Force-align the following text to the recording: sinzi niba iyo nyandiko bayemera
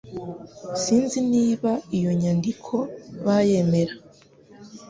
sinzi 0.81 1.17
niba 1.31 1.71
iyo 1.97 2.11
nyandiko 2.21 2.75
bayemera 3.25 3.93